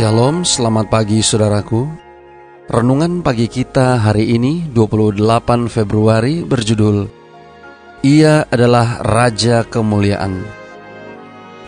[0.00, 1.84] Shalom, selamat pagi saudaraku.
[2.72, 5.20] Renungan pagi kita hari ini 28
[5.68, 7.04] Februari berjudul
[8.08, 10.40] Ia adalah Raja Kemuliaan.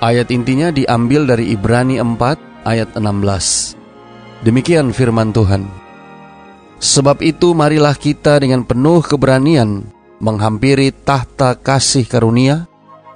[0.00, 4.48] Ayat intinya diambil dari Ibrani 4 ayat 16.
[4.48, 5.68] Demikian firman Tuhan.
[6.80, 9.84] Sebab itu marilah kita dengan penuh keberanian
[10.24, 12.64] menghampiri tahta kasih karunia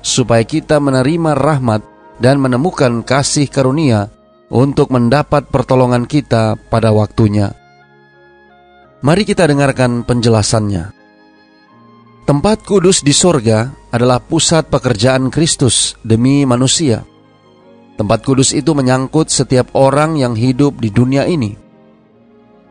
[0.05, 1.81] supaya kita menerima rahmat
[2.21, 4.13] dan menemukan kasih karunia
[4.51, 7.55] untuk mendapat pertolongan kita pada waktunya.
[9.03, 10.95] Mari kita dengarkan penjelasannya.
[12.27, 17.07] Tempat kudus di sorga adalah pusat pekerjaan Kristus demi manusia.
[17.95, 21.55] Tempat kudus itu menyangkut setiap orang yang hidup di dunia ini.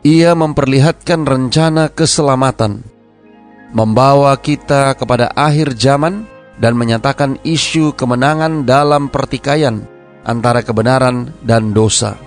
[0.04, 2.84] Ia memperlihatkan rencana keselamatan,
[3.72, 6.28] membawa kita kepada akhir zaman
[6.60, 9.95] dan menyatakan isu kemenangan dalam pertikaian
[10.26, 12.18] antara kebenaran dan dosa.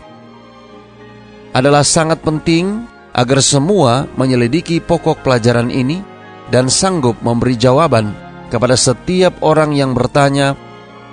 [1.52, 6.00] Adalah sangat penting agar semua menyelidiki pokok pelajaran ini
[6.48, 8.16] dan sanggup memberi jawaban
[8.48, 10.56] kepada setiap orang yang bertanya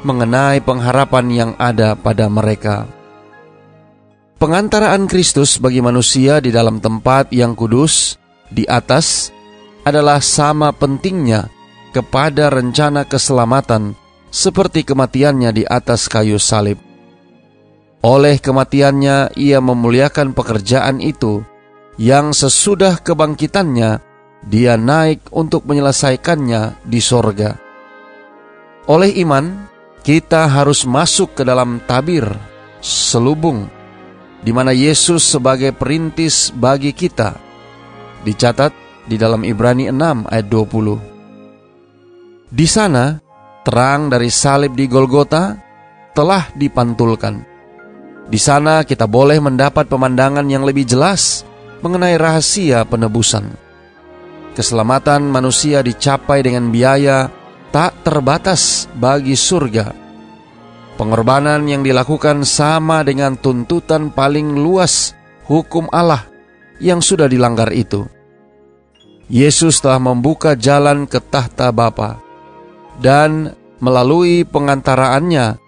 [0.06, 2.86] mengenai pengharapan yang ada pada mereka.
[4.36, 8.20] Pengantaraan Kristus bagi manusia di dalam tempat yang kudus
[8.52, 9.32] di atas
[9.82, 11.48] adalah sama pentingnya
[11.96, 13.96] kepada rencana keselamatan
[14.30, 16.78] seperti kematiannya di atas kayu salib.
[18.06, 21.42] Oleh kematiannya, ia memuliakan pekerjaan itu,
[21.98, 23.98] yang sesudah kebangkitannya,
[24.46, 27.58] dia naik untuk menyelesaikannya di sorga.
[28.86, 29.66] Oleh iman,
[30.06, 32.30] kita harus masuk ke dalam tabir,
[32.78, 33.66] selubung,
[34.46, 37.34] di mana Yesus sebagai perintis bagi kita.
[38.22, 38.70] Dicatat
[39.10, 42.54] di dalam Ibrani 6 ayat 20.
[42.54, 43.25] Di sana,
[43.66, 45.58] terang dari salib di Golgota
[46.14, 47.42] telah dipantulkan.
[48.30, 51.42] Di sana kita boleh mendapat pemandangan yang lebih jelas
[51.82, 53.50] mengenai rahasia penebusan.
[54.54, 57.26] Keselamatan manusia dicapai dengan biaya
[57.74, 59.90] tak terbatas bagi surga.
[60.96, 65.12] Pengorbanan yang dilakukan sama dengan tuntutan paling luas
[65.44, 66.24] hukum Allah
[66.78, 68.06] yang sudah dilanggar itu.
[69.26, 72.25] Yesus telah membuka jalan ke tahta Bapa
[73.00, 75.60] dan melalui pengantaraannya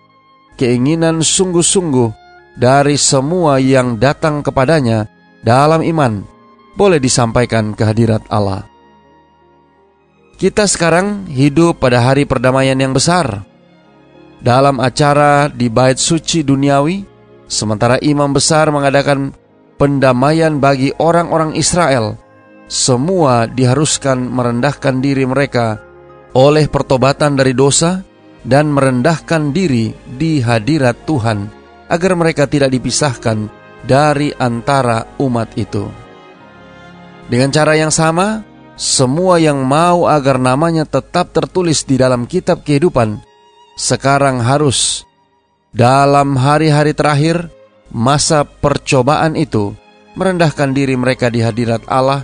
[0.56, 2.10] keinginan sungguh-sungguh
[2.58, 5.06] dari semua yang datang kepadanya
[5.46, 6.26] dalam iman
[6.74, 8.66] boleh disampaikan ke hadirat Allah.
[10.38, 13.42] Kita sekarang hidup pada hari perdamaian yang besar.
[14.38, 17.02] Dalam acara di bait suci duniawi,
[17.50, 19.34] sementara imam besar mengadakan
[19.74, 22.14] pendamaian bagi orang-orang Israel,
[22.70, 25.87] semua diharuskan merendahkan diri mereka
[26.38, 28.06] oleh pertobatan dari dosa
[28.46, 31.50] dan merendahkan diri di hadirat Tuhan
[31.90, 33.50] agar mereka tidak dipisahkan
[33.82, 35.90] dari antara umat itu.
[37.26, 38.46] Dengan cara yang sama,
[38.78, 43.18] semua yang mau agar namanya tetap tertulis di dalam kitab kehidupan
[43.74, 45.02] sekarang harus
[45.74, 47.50] dalam hari-hari terakhir
[47.90, 49.74] masa percobaan itu
[50.14, 52.22] merendahkan diri mereka di hadirat Allah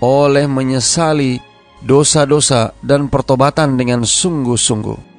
[0.00, 1.51] oleh menyesali
[1.82, 5.10] dosa-dosa dan pertobatan dengan sungguh-sungguh.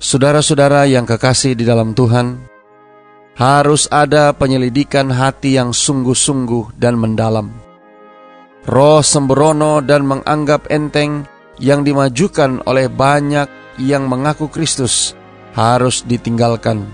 [0.00, 2.40] Saudara-saudara yang kekasih di dalam Tuhan,
[3.36, 7.52] harus ada penyelidikan hati yang sungguh-sungguh dan mendalam.
[8.64, 11.24] Roh sembrono dan menganggap enteng
[11.60, 13.48] yang dimajukan oleh banyak
[13.80, 15.16] yang mengaku Kristus
[15.56, 16.84] harus ditinggalkan.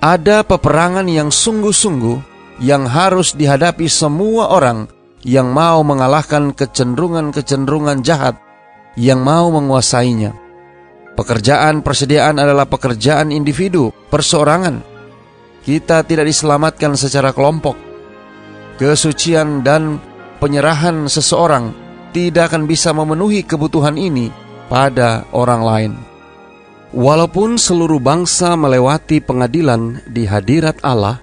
[0.00, 2.24] Ada peperangan yang sungguh-sungguh
[2.60, 4.88] yang harus dihadapi semua orang
[5.26, 8.40] yang mau mengalahkan kecenderungan-kecenderungan jahat
[8.96, 10.32] yang mau menguasainya.
[11.14, 14.80] Pekerjaan persediaan adalah pekerjaan individu, perseorangan.
[15.60, 17.76] Kita tidak diselamatkan secara kelompok.
[18.80, 20.00] Kesucian dan
[20.40, 21.76] penyerahan seseorang
[22.16, 24.32] tidak akan bisa memenuhi kebutuhan ini
[24.72, 25.92] pada orang lain.
[26.90, 31.22] Walaupun seluruh bangsa melewati pengadilan di hadirat Allah,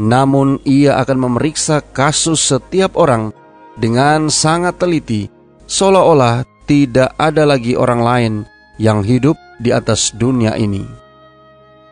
[0.00, 3.36] namun ia akan memeriksa kasus setiap orang
[3.76, 5.28] dengan sangat teliti,
[5.68, 8.34] seolah-olah tidak ada lagi orang lain
[8.80, 10.88] yang hidup di atas dunia ini.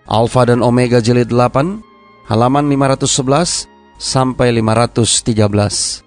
[0.09, 3.69] Alfa dan Omega jilid 8 halaman 511
[4.01, 6.01] sampai 513.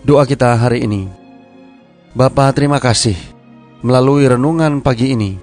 [0.00, 1.04] Doa kita hari ini.
[2.16, 3.20] Bapa, terima kasih.
[3.84, 5.36] Melalui renungan pagi ini,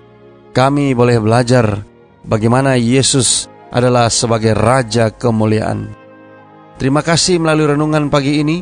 [0.57, 1.85] kami boleh belajar
[2.25, 5.92] bagaimana Yesus adalah sebagai raja kemuliaan.
[6.78, 8.62] Terima kasih melalui renungan pagi ini,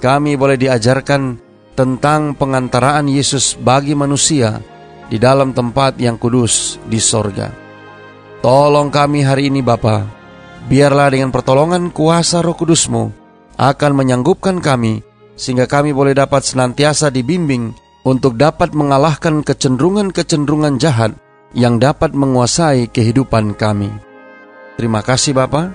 [0.00, 1.36] kami boleh diajarkan
[1.76, 4.60] tentang pengantaraan Yesus bagi manusia
[5.06, 7.52] di dalam tempat yang kudus di sorga.
[8.42, 10.22] Tolong kami hari ini Bapa,
[10.70, 13.10] Biarlah dengan pertolongan kuasa roh kudusmu
[13.58, 15.02] akan menyanggupkan kami
[15.34, 17.74] sehingga kami boleh dapat senantiasa dibimbing
[18.06, 21.18] untuk dapat mengalahkan kecenderungan-kecenderungan jahat
[21.54, 23.90] yang dapat menguasai kehidupan kami.
[24.76, 25.72] Terima kasih Bapa.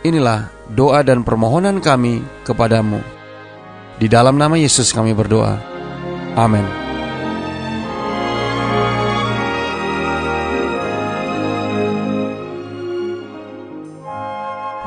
[0.00, 3.04] Inilah doa dan permohonan kami kepadamu.
[4.00, 5.60] Di dalam nama Yesus kami berdoa.
[6.38, 6.64] Amin.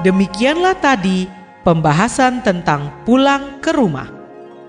[0.04, 1.32] Demikianlah tadi
[1.64, 4.12] pembahasan tentang pulang ke rumah.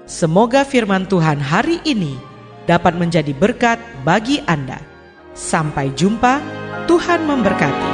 [0.06, 2.14] Semoga firman Tuhan hari ini
[2.70, 4.78] dapat menjadi berkat bagi Anda.
[5.34, 6.38] Sampai jumpa,
[6.86, 7.90] Tuhan memberkati.